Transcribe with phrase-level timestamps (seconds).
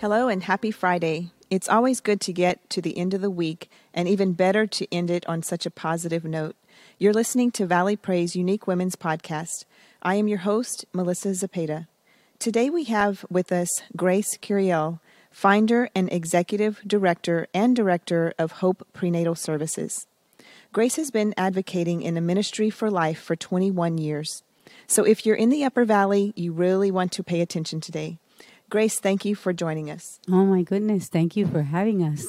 [0.00, 1.30] Hello and happy Friday.
[1.50, 4.90] It's always good to get to the end of the week and even better to
[4.90, 6.56] end it on such a positive note.
[6.96, 9.66] You're listening to Valley Praise Unique Women's Podcast.
[10.02, 11.86] I am your host, Melissa Zapata.
[12.38, 15.00] Today we have with us Grace Curiel,
[15.30, 20.06] finder and executive director and director of Hope Prenatal Services.
[20.72, 24.42] Grace has been advocating in a ministry for life for 21 years.
[24.86, 28.16] So if you're in the Upper Valley, you really want to pay attention today.
[28.70, 30.20] Grace, thank you for joining us.
[30.28, 32.24] Oh my goodness, thank you for having us.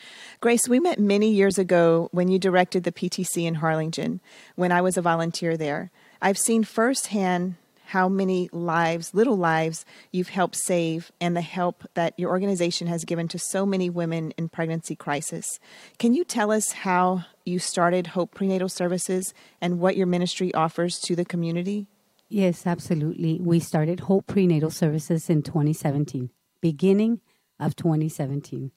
[0.40, 4.20] Grace, we met many years ago when you directed the PTC in Harlingen,
[4.56, 5.92] when I was a volunteer there.
[6.20, 7.54] I've seen firsthand
[7.86, 13.04] how many lives, little lives, you've helped save and the help that your organization has
[13.04, 15.60] given to so many women in pregnancy crisis.
[16.00, 20.98] Can you tell us how you started Hope Prenatal Services and what your ministry offers
[21.04, 21.86] to the community?
[22.28, 23.38] Yes, absolutely.
[23.40, 26.30] We started Hope Prenatal Services in 2017,
[26.60, 27.20] beginning
[27.60, 28.72] of 2017.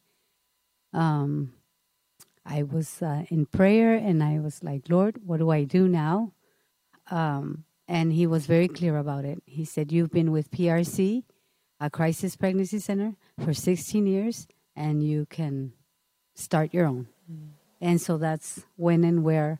[0.93, 1.53] Um,
[2.45, 6.33] I was uh, in prayer and I was like, Lord, what do I do now?
[7.09, 9.41] Um, and he was very clear about it.
[9.45, 11.23] He said, You've been with PRC,
[11.79, 15.71] a crisis pregnancy center, for 16 years, and you can
[16.35, 17.07] start your own.
[17.31, 17.49] Mm.
[17.79, 19.59] And so that's when and where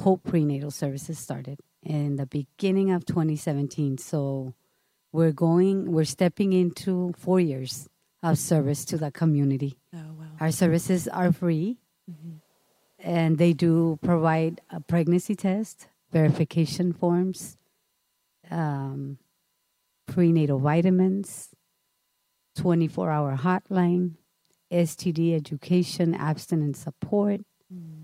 [0.00, 3.98] Hope Prenatal Services started in the beginning of 2017.
[3.98, 4.54] So
[5.12, 7.88] we're going, we're stepping into four years
[8.22, 9.78] of service to the community.
[9.94, 10.26] Oh, wow.
[10.40, 11.78] Our services are free,
[12.10, 12.36] mm-hmm.
[12.98, 17.56] and they do provide a pregnancy test, verification forms,
[18.50, 19.18] um,
[20.06, 21.50] prenatal vitamins,
[22.56, 24.16] 24 hour hotline,
[24.70, 27.40] STD education, abstinence support.
[27.72, 27.99] Mm.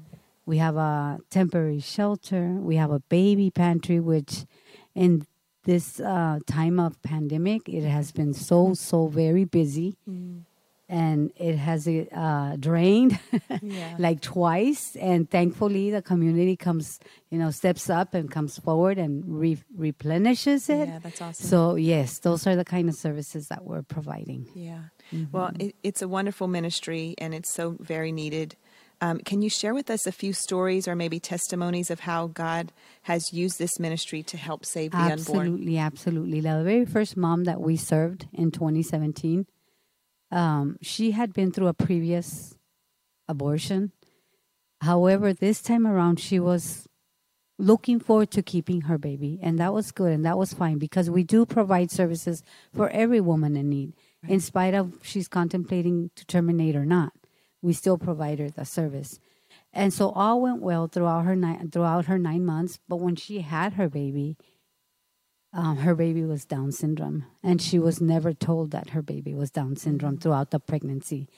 [0.46, 2.56] We have a temporary shelter.
[2.60, 4.46] We have a baby pantry, which
[4.94, 5.26] in
[5.64, 9.98] this uh, time of pandemic, it has been so, so very busy.
[10.08, 10.42] Mm
[10.88, 13.18] and it has uh, drained
[13.62, 13.96] yeah.
[13.98, 14.96] like twice.
[14.96, 17.00] And thankfully, the community comes,
[17.30, 20.88] you know, steps up and comes forward and re- replenishes it.
[20.88, 21.46] Yeah, that's awesome.
[21.46, 24.48] So yes, those are the kind of services that we're providing.
[24.54, 24.82] Yeah,
[25.12, 25.36] mm-hmm.
[25.36, 28.56] well, it, it's a wonderful ministry, and it's so very needed.
[29.00, 32.72] Um, can you share with us a few stories or maybe testimonies of how God
[33.02, 35.46] has used this ministry to help save the absolutely, unborn?
[35.46, 36.40] Absolutely, absolutely.
[36.40, 39.46] The very first mom that we served in 2017
[40.30, 42.56] um, she had been through a previous
[43.28, 43.92] abortion.
[44.80, 46.86] However, this time around, she was
[47.58, 51.08] looking forward to keeping her baby, and that was good and that was fine because
[51.08, 52.42] we do provide services
[52.74, 54.32] for every woman in need, right.
[54.32, 57.12] in spite of she's contemplating to terminate or not.
[57.66, 59.18] We still provide her the service,
[59.72, 62.78] and so all went well throughout her nine throughout her nine months.
[62.88, 64.36] But when she had her baby,
[65.52, 69.50] um, her baby was Down syndrome, and she was never told that her baby was
[69.50, 71.28] Down syndrome throughout the pregnancy.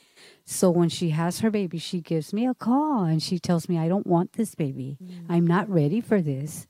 [0.44, 3.78] So when she has her baby, she gives me a call and she tells me,
[3.78, 4.98] I don't want this baby.
[5.02, 5.32] Mm-hmm.
[5.32, 6.66] I'm not ready for this.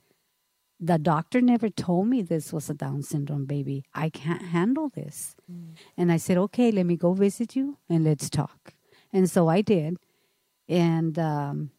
[0.79, 3.83] The doctor never told me this was a Down syndrome baby.
[3.95, 5.35] I can't handle this.
[5.51, 5.73] Mm-hmm.
[5.97, 8.75] And I said, Okay, let me go visit you and let's talk.
[9.13, 9.97] And so I did.
[10.69, 11.71] And um,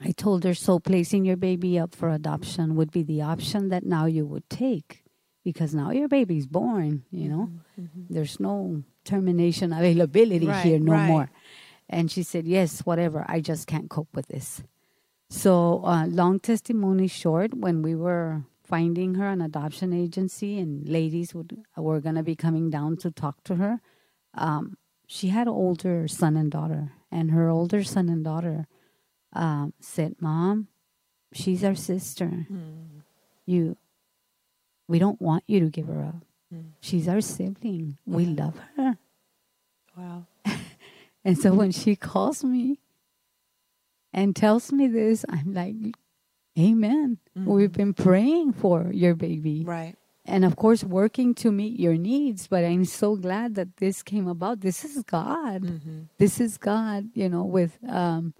[0.00, 3.84] I told her, so placing your baby up for adoption would be the option that
[3.84, 5.02] now you would take
[5.44, 7.50] because now your baby's born, you know.
[7.78, 7.82] Mm-hmm.
[7.82, 8.14] mm-hmm.
[8.14, 11.06] There's no termination availability right, here no right.
[11.06, 11.30] more.
[11.88, 13.24] And she said, yes, whatever.
[13.28, 14.62] I just can't cope with this.
[15.28, 21.34] So, uh, long testimony short, when we were finding her an adoption agency and ladies
[21.34, 23.80] would were going to be coming down to talk to her,
[24.34, 24.76] um,
[25.06, 26.92] she had an older son and daughter.
[27.10, 28.66] And her older son and daughter
[29.32, 30.68] um, said, "Mom,
[31.32, 32.46] she's our sister.
[32.50, 33.02] Mm.
[33.46, 33.76] You,
[34.88, 36.24] we don't want you to give her up.
[36.52, 36.70] Mm.
[36.80, 37.98] She's our sibling.
[38.06, 38.16] Yeah.
[38.16, 38.98] We love her."
[39.96, 40.26] Wow.
[41.24, 42.80] and so when she calls me
[44.12, 45.76] and tells me this, I'm like,
[46.58, 47.18] Amen.
[47.36, 47.50] Mm-hmm.
[47.50, 49.64] We've been praying for your baby.
[49.64, 49.96] Right.
[50.26, 52.46] And of course, working to meet your needs.
[52.46, 54.60] But I'm so glad that this came about.
[54.60, 55.62] This is God.
[55.62, 56.02] Mm-hmm.
[56.18, 58.32] This is God, you know, with um,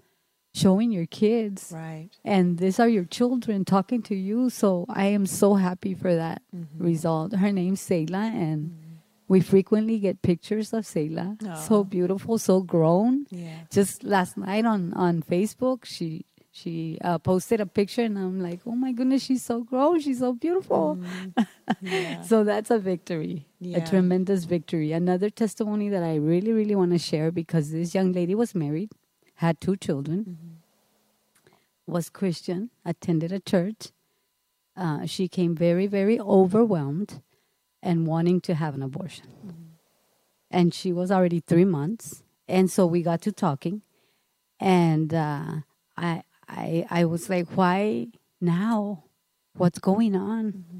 [0.53, 1.71] showing your kids.
[1.75, 2.09] Right.
[2.23, 4.49] And these are your children talking to you.
[4.49, 6.83] So I am so happy for that mm-hmm.
[6.83, 7.35] result.
[7.35, 8.93] Her name's Selah, and mm-hmm.
[9.27, 11.37] we frequently get pictures of Selah.
[11.45, 11.55] Oh.
[11.55, 13.27] So beautiful, so grown.
[13.29, 13.59] Yeah.
[13.69, 18.61] Just last night on, on Facebook, she she uh, posted a picture, and I'm like,
[18.65, 19.99] oh my goodness, she's so grown.
[19.99, 20.97] She's so beautiful.
[20.97, 21.47] Mm.
[21.81, 22.21] Yeah.
[22.21, 23.79] so that's a victory, yeah.
[23.79, 24.91] a tremendous victory.
[24.91, 28.91] Another testimony that I really, really want to share because this young lady was married
[29.35, 31.91] had two children, mm-hmm.
[31.91, 33.91] was Christian, attended a church.
[34.77, 37.21] Uh, she came very, very overwhelmed
[37.81, 39.27] and wanting to have an abortion.
[39.27, 39.63] Mm-hmm.
[40.51, 42.23] and she was already three months.
[42.47, 43.81] And so we got to talking,
[44.59, 45.61] and uh,
[45.97, 48.07] I, I, I was like, "Why
[48.41, 49.03] now?
[49.55, 50.79] What's going on?" Mm-hmm.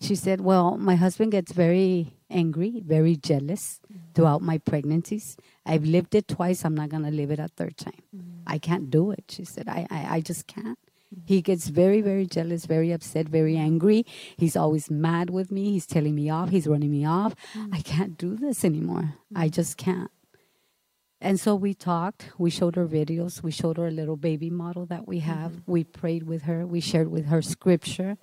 [0.00, 4.12] She said, "Well, my husband gets very angry, very jealous mm-hmm.
[4.14, 5.36] throughout my pregnancies.
[5.64, 6.64] I've lived it twice.
[6.64, 8.02] I'm not gonna live it a third time.
[8.14, 8.42] Mm-hmm.
[8.46, 10.78] I can't do it." She said, "I, I, I just can't."
[11.26, 14.04] He gets very, very jealous, very upset, very angry.
[14.36, 15.70] He's always mad with me.
[15.70, 16.50] He's telling me off.
[16.50, 17.34] He's running me off.
[17.72, 19.14] I can't do this anymore.
[19.34, 20.10] I just can't.
[21.24, 22.28] And so we talked.
[22.36, 23.42] We showed her videos.
[23.42, 25.52] We showed her a little baby model that we have.
[25.52, 25.72] Mm-hmm.
[25.72, 26.66] We prayed with her.
[26.66, 28.18] We shared with her scripture.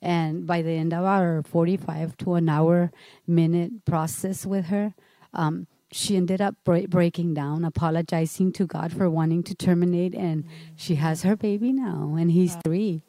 [0.00, 2.92] And by the end of our 45 to an hour
[3.26, 4.94] minute process with her,
[5.34, 10.44] um, she ended up breaking down, apologizing to God for wanting to terminate, and
[10.76, 13.02] she has her baby now, and he's three.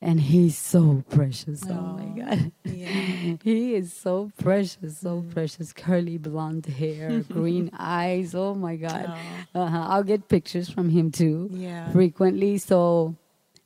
[0.00, 1.62] And he's so precious.
[1.68, 2.52] Oh, oh my God.
[2.64, 2.86] Yeah.
[3.42, 5.34] he is so precious, so mm.
[5.34, 5.72] precious.
[5.72, 8.32] Curly blonde hair, green eyes.
[8.34, 9.12] Oh my God.
[9.54, 9.62] Oh.
[9.62, 9.86] Uh-huh.
[9.88, 11.90] I'll get pictures from him too yeah.
[11.90, 12.58] frequently.
[12.58, 13.16] So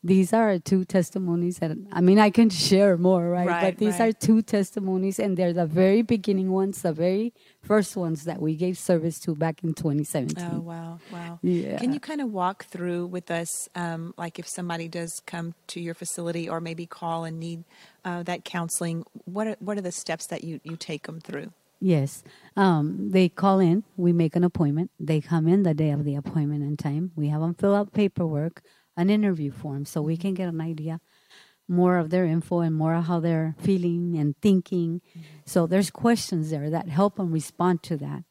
[0.04, 3.46] these are two testimonies that I mean I can share more, right?
[3.46, 4.08] right but these right.
[4.08, 7.32] are two testimonies and they're the very beginning ones, the very
[7.62, 10.50] first ones that we gave service to back in 2017.
[10.52, 11.38] Oh wow, wow!
[11.42, 11.78] Yeah.
[11.78, 15.80] Can you kind of walk through with us, um, like if somebody does come to
[15.80, 17.62] your facility or maybe call and need
[18.04, 21.52] uh, that counseling, what are, what are the steps that you you take them through?
[21.80, 22.22] Yes.
[22.56, 24.92] Um, they call in, we make an appointment.
[25.00, 27.10] They come in the day of the appointment and time.
[27.16, 28.62] We have them fill out paperwork
[28.96, 31.00] an interview form so we can get an idea
[31.68, 35.00] more of their info and more of how they're feeling and thinking.
[35.10, 35.20] Mm-hmm.
[35.46, 38.24] So there's questions there that help them respond to that.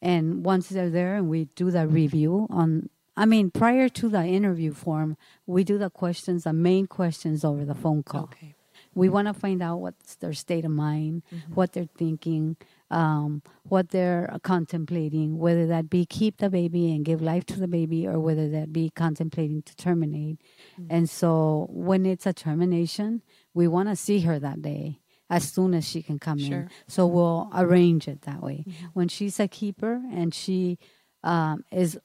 [0.00, 4.24] And once they're there and we do the review on I mean, prior to the
[4.24, 5.16] interview form,
[5.46, 8.24] we do the questions, the main questions over the phone call.
[8.24, 8.56] Okay.
[8.92, 11.54] We want to find out what's their state of mind, mm-hmm.
[11.54, 12.56] what they're thinking,
[12.90, 17.68] um, what they're contemplating, whether that be keep the baby and give life to the
[17.68, 20.40] baby, or whether that be contemplating to terminate.
[20.80, 20.86] Mm-hmm.
[20.90, 23.22] And so, when it's a termination,
[23.52, 25.00] we want to see her that day
[25.30, 26.60] as soon as she can come sure.
[26.60, 26.70] in.
[26.86, 28.64] So we'll arrange it that way.
[28.68, 28.86] Mm-hmm.
[28.92, 30.78] When she's a keeper and she
[31.22, 31.98] um, is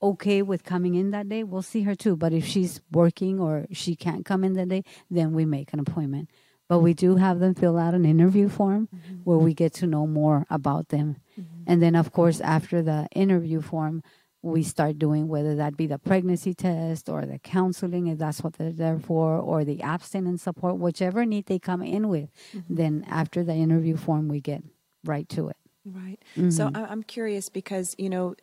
[0.00, 2.16] okay with coming in that day, we'll see her too.
[2.16, 5.80] But if she's working or she can't come in that day, then we make an
[5.80, 6.30] appointment
[6.68, 9.16] but we do have them fill out an interview form mm-hmm.
[9.24, 11.16] where we get to know more about them.
[11.38, 11.62] Mm-hmm.
[11.66, 14.02] And then, of course, after the interview form,
[14.42, 18.54] we start doing whether that be the pregnancy test or the counseling, if that's what
[18.54, 22.30] they're there for, or the abstinence support, whichever need they come in with.
[22.54, 22.74] Mm-hmm.
[22.74, 24.62] Then, after the interview form, we get
[25.04, 25.56] right to it.
[25.84, 26.18] Right.
[26.34, 26.76] So, mm-hmm.
[26.76, 28.36] I'm curious because, you know,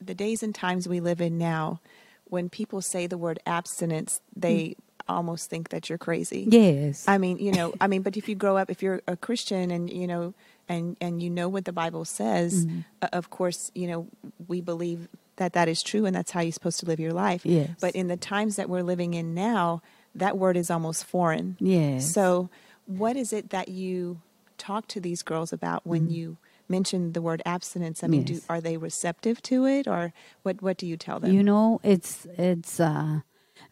[0.00, 1.80] the days and times we live in now,
[2.24, 4.76] when people say the word abstinence, they mm
[5.14, 6.46] almost think that you're crazy.
[6.48, 7.04] Yes.
[7.06, 9.70] I mean, you know, I mean, but if you grow up, if you're a Christian
[9.70, 10.34] and, you know,
[10.68, 12.80] and, and you know what the Bible says, mm-hmm.
[13.02, 14.06] uh, of course, you know,
[14.46, 17.44] we believe that that is true and that's how you're supposed to live your life.
[17.44, 17.70] Yes.
[17.80, 19.82] But in the times that we're living in now,
[20.14, 21.56] that word is almost foreign.
[21.58, 22.12] Yes.
[22.12, 22.50] So,
[22.86, 24.20] what is it that you
[24.58, 26.14] talk to these girls about when mm-hmm.
[26.14, 26.36] you
[26.68, 28.02] mention the word abstinence?
[28.02, 28.40] I mean, yes.
[28.40, 30.12] do, are they receptive to it, or
[30.42, 30.62] what?
[30.62, 31.32] What do you tell them?
[31.32, 33.20] You know, it's it's uh,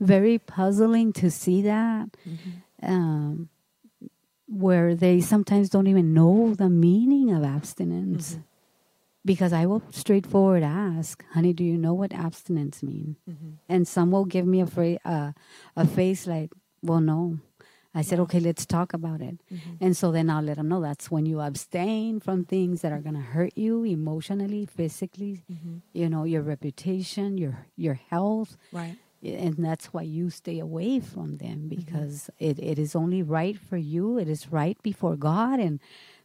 [0.00, 2.09] very puzzling to see that.
[2.26, 2.93] Mm-hmm.
[2.93, 3.49] Um,
[4.49, 8.33] where they sometimes don't even know the meaning of abstinence.
[8.33, 8.43] Mm-hmm.
[9.25, 13.17] Because I will straightforward ask, honey, do you know what abstinence mean?
[13.28, 13.50] Mm-hmm.
[13.69, 15.33] And some will give me a, fra- uh,
[15.76, 16.50] a face like,
[16.83, 17.38] well, no.
[17.95, 19.38] I said, okay, let's talk about it.
[19.52, 19.85] Mm-hmm.
[19.85, 23.00] And so then I'll let them know that's when you abstain from things that are
[23.00, 25.78] going to hurt you emotionally, physically, mm-hmm.
[25.93, 28.57] you know, your reputation, your your health.
[28.73, 31.68] Right and that's why you stay away from them mm-hmm.
[31.68, 32.50] because mm-hmm.
[32.50, 35.80] it, it is only right for you it is right before god and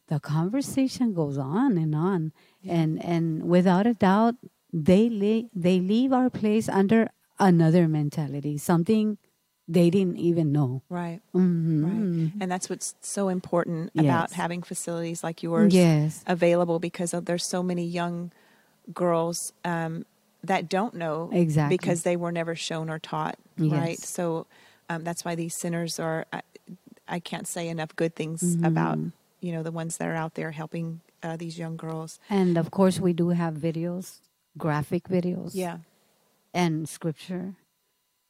[0.08, 2.32] the conversation goes on and on
[2.62, 2.74] yeah.
[2.74, 4.36] and and without a doubt
[4.72, 7.10] they le- they leave our place under
[7.40, 9.18] another mentality something
[9.68, 11.84] they didn't even know right mm-hmm.
[11.86, 14.04] right and that's what's so important yes.
[14.04, 16.24] about having facilities like yours yes.
[16.28, 18.32] available because there's so many young
[18.94, 20.06] girls um,
[20.44, 23.72] that don't know exactly because they were never shown or taught yes.
[23.72, 24.46] right so
[24.90, 26.42] um, that's why these centers are I,
[27.08, 28.66] I can't say enough good things mm-hmm.
[28.66, 29.00] about
[29.40, 32.72] you know the ones that are out there helping uh, these young girls and of
[32.72, 34.20] course we do have videos
[34.58, 35.78] graphic videos yeah
[36.54, 37.56] and scripture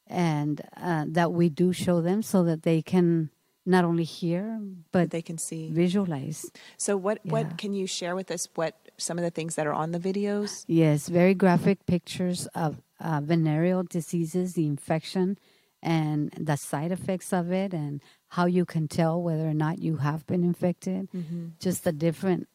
[0.07, 3.29] and uh, that we do show them so that they can
[3.65, 4.59] not only hear
[4.91, 7.31] but they can see visualize so what yeah.
[7.31, 9.99] what can you share with us what some of the things that are on the
[9.99, 15.37] videos yes very graphic pictures of uh, venereal diseases the infection
[15.81, 19.97] and the side effects of it and how you can tell whether or not you
[19.97, 21.47] have been infected mm-hmm.
[21.59, 22.47] just the different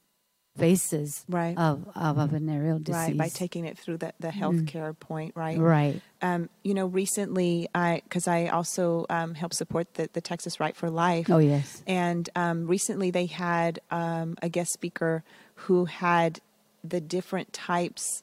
[0.58, 1.56] phases Right.
[1.56, 2.94] of, of a venereal disease.
[2.94, 5.58] Right, by taking it through the, the healthcare point, right?
[5.58, 6.00] Right.
[6.20, 10.74] Um, you know, recently, I because I also um, help support the, the Texas Right
[10.76, 11.30] for Life.
[11.30, 11.82] Oh, yes.
[11.86, 15.22] And um, recently, they had um, a guest speaker
[15.66, 16.40] who had
[16.84, 18.22] the different types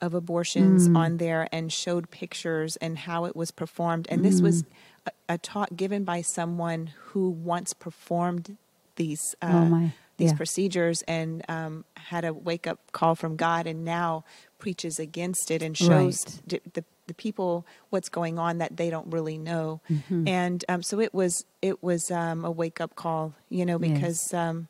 [0.00, 0.96] of abortions Mm.
[0.96, 4.06] on there and showed pictures and how it was performed.
[4.10, 4.66] And this was Mm.
[5.06, 8.56] a, a talk given by someone who once performed
[8.96, 9.92] these uh, Oh, my.
[10.16, 10.36] These Yeah.
[10.36, 14.24] procedures and um, had a wake up call from God, and now
[14.58, 16.40] preaches against it and shows Right.
[16.48, 19.80] d- the the people what's going on that they don't really know.
[19.90, 20.26] Mm-hmm.
[20.26, 23.92] And um, so it was it was um, a wake up call, you know, Yes.
[23.92, 24.68] because um,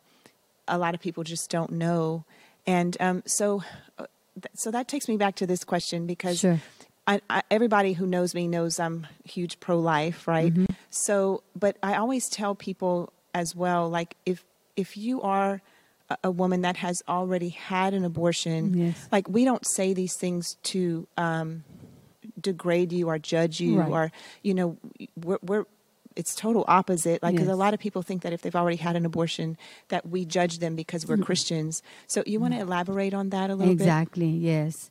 [0.67, 2.25] a lot of people just don't know.
[2.67, 3.63] And um, so
[3.99, 6.61] uh, th- so that takes me back to this question because Sure.
[7.07, 10.53] I, I, everybody who knows me knows I'm huge pro life, right?
[10.53, 10.65] Mm-hmm.
[10.91, 14.43] So, but I always tell people as well, like if
[14.77, 15.61] if you are
[16.23, 19.09] a, woman that has already had an abortion, Yes.
[19.11, 21.65] like we don't say these things to um,
[22.41, 23.91] degrade you or judge you Right.
[23.91, 24.13] or
[24.43, 24.77] you know
[25.17, 25.65] we're, we're
[26.17, 28.97] it's total opposite like 'cause a lot of people think that if they've already had
[28.97, 29.57] an abortion
[29.89, 33.55] that we judge them because we're christians so you want to elaborate on that a
[33.55, 33.83] little bit?
[33.83, 34.91] Exactly, yes.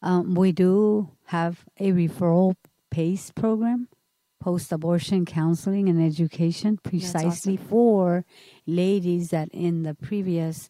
[0.00, 2.56] Um, we do have a referral
[2.90, 3.88] PACE program,
[4.40, 8.24] post abortion counseling and education, precisely for
[8.66, 10.68] ladies that in the previous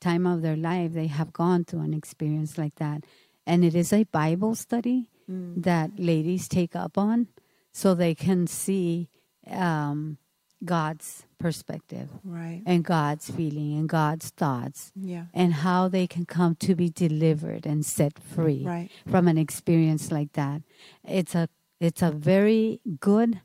[0.00, 3.04] time of their life they have gone through an experience like that.
[3.46, 7.28] And it is a Bible study that ladies take up on
[7.72, 9.08] so they can see
[9.46, 10.16] um,
[10.64, 16.54] God's perspective right and God's feeling and God's thoughts yeah and how they can come
[16.56, 18.90] to be delivered and set free Right.
[19.06, 20.62] from an experience like that.
[21.04, 23.40] It's a it's a very good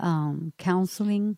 [0.00, 1.36] um, counseling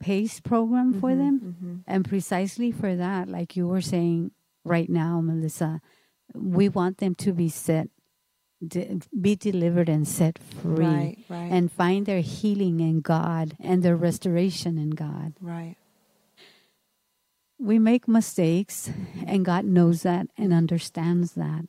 [0.00, 4.30] pace program for Mm-hmm, them, and precisely for that, like you were saying
[4.64, 5.80] right now, Melissa,
[6.34, 7.88] we want them to be set,
[8.66, 11.50] de- be delivered and set free, Right, right.
[11.50, 15.76] and find their healing in God and their restoration in God right
[17.60, 18.88] we make mistakes
[19.26, 21.64] and God knows that and understands that.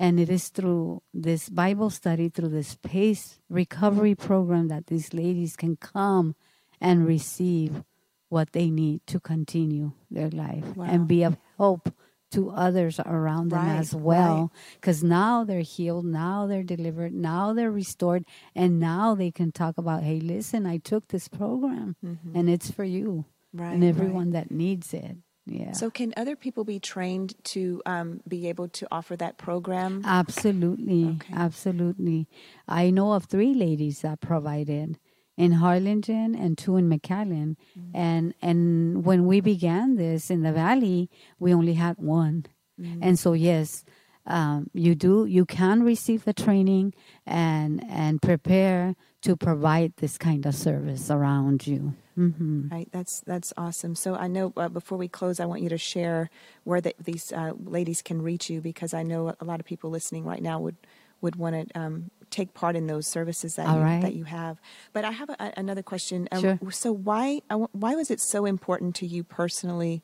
[0.00, 5.54] And it is through this Bible study, through this PACE recovery program, that these ladies
[5.54, 6.34] can come
[6.80, 7.82] and receive
[8.28, 10.84] what they need to continue their life Wow.
[10.86, 11.92] and be of help
[12.30, 14.52] to others around them Right, as well.
[14.74, 19.78] Because now they're healed, now they're delivered, now they're restored, and now they can talk
[19.78, 21.96] about, hey, listen, I took this program
[22.34, 23.24] and it's for you
[23.56, 23.62] Mm-hmm.
[23.62, 23.88] Right, and right.
[23.88, 25.16] everyone that needs it.
[25.46, 25.72] Yeah.
[25.72, 30.02] So, can other people be trained to um, be able to offer that program?
[30.04, 31.32] absolutely, Okay.
[31.34, 32.28] absolutely.
[32.68, 34.98] I know of three ladies that provided
[35.38, 37.56] in Harlingen and two in McAllen.
[37.78, 37.96] Mm-hmm.
[37.96, 42.46] And and when we began this in the valley, we only had one.
[42.78, 43.02] Mm-hmm.
[43.02, 43.84] And so yes,
[44.26, 46.92] um, you do you can receive the training
[47.24, 51.94] and and prepare to provide this kind of service around you.
[52.14, 53.94] hmm Right, that's that's awesome.
[53.94, 56.30] So I know uh, before we close, I want you to share
[56.64, 59.88] where the, these uh, ladies can reach you because I know a lot of people
[59.88, 60.76] listening right now would
[61.20, 64.02] would want to um, take part in those services that you, right.
[64.02, 64.60] that you have.
[64.92, 66.28] But I have a, another question.
[66.32, 66.58] Um, Sure.
[66.70, 67.40] So why
[67.72, 70.02] why was it so important to you personally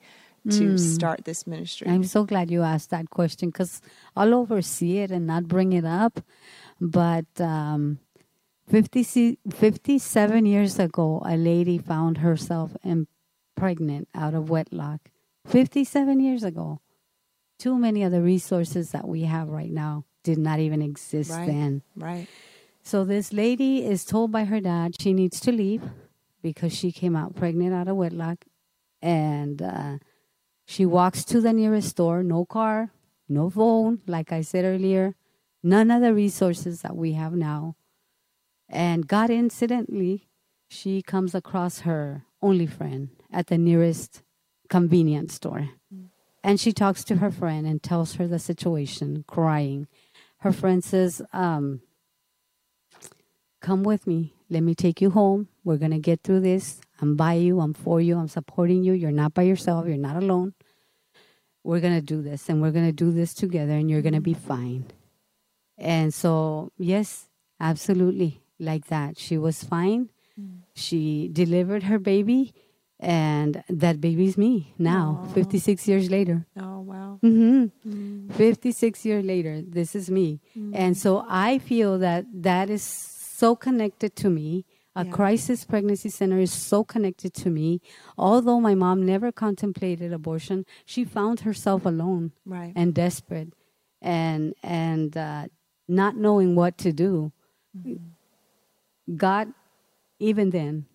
[0.51, 1.89] to start this ministry?
[1.89, 3.81] I'm so glad you asked that question because
[4.15, 6.21] I'll oversee it and not bring it up.
[6.81, 7.99] But um,
[8.69, 12.77] 50, 57 years ago, a lady found herself
[13.57, 15.11] pregnant out of wedlock.
[15.47, 16.81] 57 years ago.
[17.59, 21.47] Too many of the resources that we have right now did not even exist Right.
[21.47, 21.83] then.
[21.95, 22.27] right.
[22.83, 25.83] So this lady is told by her dad she needs to leave
[26.43, 28.45] because she came out pregnant out of wedlock,
[29.01, 29.99] and uh,
[30.67, 32.23] she walks to the nearest store.
[32.23, 32.91] No car,
[33.29, 35.15] no phone, like I said earlier,
[35.63, 37.77] none of the resources that we have now.
[38.69, 40.29] And God incidentally,
[40.69, 44.23] she comes across her only friend at the nearest
[44.69, 45.71] convenience store.
[46.43, 49.87] And she talks to her friend and tells her the situation, crying.
[50.45, 51.81] Her friend says, um,
[53.63, 54.35] Come with me.
[54.51, 55.49] Let me take you home.
[55.65, 56.83] We're going to get through this.
[57.01, 57.61] I'm by you.
[57.61, 58.19] I'm for you.
[58.19, 58.93] I'm supporting you.
[58.93, 59.87] You're not by yourself.
[59.87, 60.53] You're not alone.
[61.63, 64.15] We're going to do this and we're going to do this together and you're going
[64.15, 64.85] to be fine.
[65.79, 68.43] And so, yes, absolutely.
[68.59, 69.17] Like that.
[69.17, 70.11] She was fine.
[70.75, 72.53] She delivered her baby,
[73.01, 76.47] and that baby's me now, 56 years later.
[76.57, 77.19] Oh wow.
[77.23, 77.67] hmm
[78.33, 80.41] 56 years later, this is me.
[80.73, 84.65] And so I feel that that is so connected to me.
[84.97, 85.11] A Yeah.
[85.11, 87.81] crisis pregnancy center is so connected to me.
[88.17, 92.73] Although my mom never contemplated abortion, she found herself alone Right.
[92.77, 93.53] and desperate
[94.01, 95.49] and and uh,
[95.89, 97.33] not knowing what to do.
[99.17, 99.53] God,
[100.19, 100.87] even then,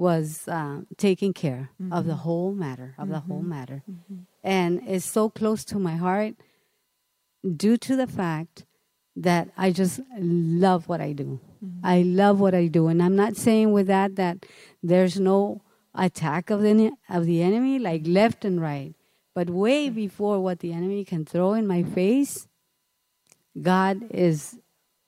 [0.00, 2.22] was uh, taking care of the mm-hmm.
[2.22, 3.50] whole matter, of the whole mm-hmm.
[3.50, 3.82] matter.
[3.88, 4.14] Mm-hmm.
[4.42, 6.36] And it's so close to my heart
[7.44, 8.64] due to the fact
[9.14, 11.38] that I just love what I do.
[11.84, 12.88] I love what I do.
[12.88, 14.46] And I'm not saying with that that
[14.82, 15.60] there's no
[15.94, 18.94] attack of the, of the enemy, like left and right.
[19.34, 22.48] But way before what the enemy can throw in my face,
[23.60, 24.58] God is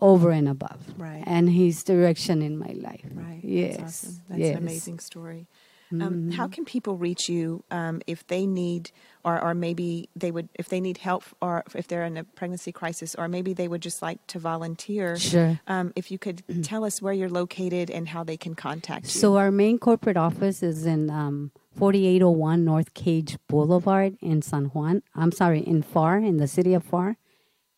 [0.02, 0.80] over and above.
[0.99, 1.23] Right.
[1.26, 3.06] And His direction in my life.
[3.14, 3.40] Right.
[3.42, 3.76] Yes.
[3.76, 4.23] That's awesome.
[4.28, 4.50] That's yes.
[4.50, 5.47] an amazing story.
[5.92, 6.30] Um, Mm-hmm.
[6.30, 8.90] how can people reach you um, if they need,
[9.26, 12.73] or, or maybe they would, if they need help, or if they're in a pregnancy
[12.73, 15.18] crisis, or maybe they would just like to volunteer?
[15.18, 15.61] Sure.
[15.66, 19.11] Um, if you could tell us where you're located and how they can contact you.
[19.11, 25.02] So our main corporate office is in um, 4801 North Cage Boulevard in San Juan.
[25.14, 27.16] I'm sorry, in Pharr, in the city of Pharr.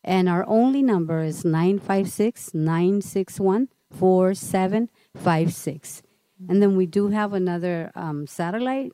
[0.04, 6.02] And our only number is 956 961 4756.
[6.48, 8.92] And then we do have another um, satellite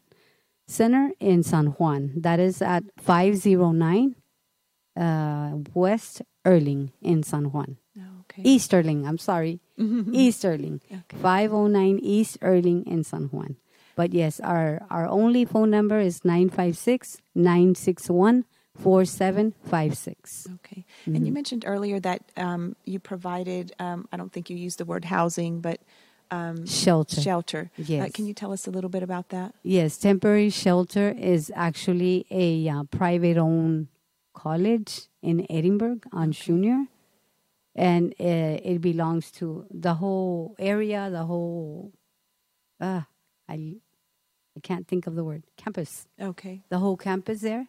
[0.68, 2.12] center in San Juan.
[2.16, 4.14] That is at 509
[4.96, 7.78] uh, West Erling in San Juan.
[7.98, 8.42] Oh, okay.
[8.44, 9.60] East Erling, I'm sorry.
[10.12, 10.80] East Erling.
[10.86, 11.16] Okay.
[11.16, 13.56] 509 East Erling in San Juan.
[13.96, 18.44] But yes, our, our only phone number is 956 961
[18.82, 20.46] 4756.
[20.56, 20.84] Okay.
[21.02, 21.14] Mm-hmm.
[21.16, 24.84] And you mentioned earlier that um, you provided, um, I don't think you used the
[24.84, 25.80] word housing, but
[26.30, 27.20] um, Shelter.
[27.20, 27.70] shelter.
[27.78, 28.12] Uh, Yes.
[28.12, 29.54] can you tell us a little bit about that?
[29.62, 33.88] Yes, temporary shelter is actually a uh, private owned
[34.32, 36.86] college in Edinburg on Junior.
[37.74, 41.92] And uh, it belongs to the whole area, the whole,
[42.80, 43.02] uh,
[43.48, 43.76] I,
[44.56, 46.06] I can't think of the word, campus.
[46.20, 46.62] Okay.
[46.68, 47.68] The whole campus there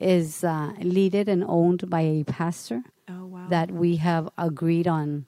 [0.00, 3.46] is uh, leaded and owned by a pastor Oh, wow.
[3.48, 5.26] that we have agreed on.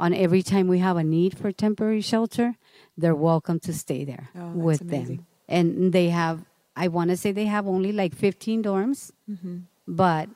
[0.00, 2.54] On every time we have a need for temporary shelter,
[2.96, 5.16] they're welcome to stay there Oh, with amazing.
[5.16, 5.26] them.
[5.48, 6.44] And they have,
[6.76, 9.58] I want to say they have only like 15 dorms, Mm-hmm.
[9.86, 10.28] but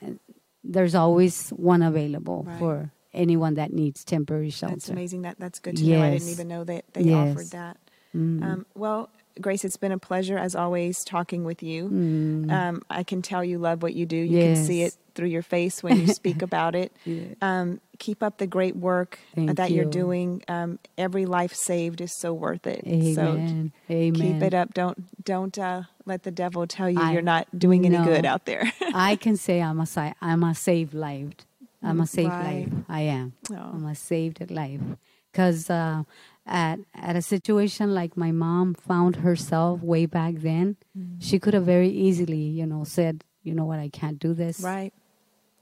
[0.64, 2.58] there's always one available Right.
[2.58, 4.74] for anyone that needs temporary shelter.
[4.76, 5.22] That's amazing.
[5.22, 6.02] That that's good to know.
[6.02, 7.30] I didn't even know that they Yes.
[7.36, 7.76] offered that.
[8.16, 8.42] Mm.
[8.42, 11.88] Um, well, Grace, it's been a pleasure as always talking with you.
[11.88, 12.50] Mm.
[12.52, 14.16] Um, I can tell you love what you do.
[14.16, 16.92] You can see it through your face when you speak about it.
[17.04, 17.26] Yeah.
[17.40, 20.42] Um, keep up the great work Thank that you're doing.
[20.48, 22.82] Um, every life saved is so worth it.
[23.14, 23.72] So Amen.
[23.90, 24.14] Amen.
[24.14, 24.74] keep it up.
[24.74, 28.44] Don't don't uh, let the devil tell you I- you're not doing any good out
[28.44, 28.70] there.
[28.94, 31.32] I can say I'm a I'm a saved life.
[31.82, 32.68] I'm a saved Right.
[32.70, 32.84] life.
[32.88, 33.32] I am.
[33.50, 33.56] Oh.
[33.56, 34.80] I'm a saved life.
[35.32, 36.02] Because uh,
[36.46, 41.20] at at a situation like my mom found herself way back then, Mm-hmm.
[41.20, 44.60] she could have very easily, you know, said, you know what, I can't do this.
[44.60, 44.92] right,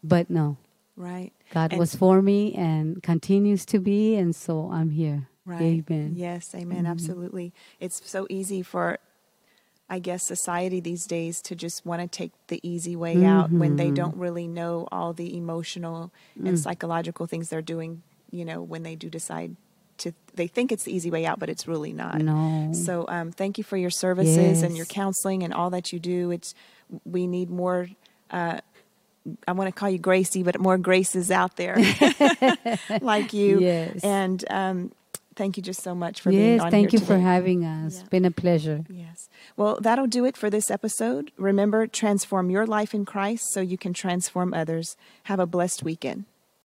[0.02, 0.56] But no,
[0.96, 5.28] right, God And- was for me and continues to be, and so I'm here.
[5.44, 5.60] right.
[5.88, 6.14] Amen.
[6.16, 6.78] Yes, amen.
[6.78, 6.86] Mm-hmm.
[6.86, 7.52] Absolutely.
[7.80, 8.98] It's so easy for.
[9.92, 13.74] I guess society these days to just want to take the easy way out when
[13.74, 14.20] they don't mm-hmm.
[14.20, 16.58] really know all the emotional and mm.
[16.58, 19.56] psychological things they're doing, you know, when they do decide
[20.00, 22.18] to they think it's the easy way out, but it's really not.
[22.20, 22.72] No.
[22.72, 26.30] So um, thank you for your services and your counseling and all that you do.
[26.30, 26.54] It's
[27.04, 27.88] we need more.
[28.30, 28.60] Uh,
[29.46, 31.76] I want to call you Gracie, but more Graces out there
[33.00, 33.60] like you.
[33.60, 34.02] Yes.
[34.02, 34.92] And um,
[35.36, 37.98] thank you just so much for being yes, on thank you for having us.
[37.98, 38.08] Yeah.
[38.08, 38.84] Been a pleasure.
[38.88, 39.28] Yes.
[39.56, 41.32] Well, that'll do it for this episode.
[41.36, 44.96] Remember, transform your life in Christ so you can transform others.
[45.24, 46.24] Have a blessed weekend.